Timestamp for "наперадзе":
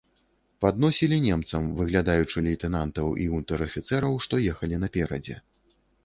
4.85-5.37